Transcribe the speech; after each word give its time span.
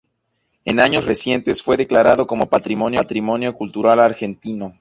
En 0.65 0.79
años 0.79 1.05
recientes 1.05 1.61
fue 1.61 1.77
declarado 1.77 2.25
como 2.25 2.49
Patrimonio 2.49 3.03
Cultural 3.53 3.99
Argentino. 3.99 4.73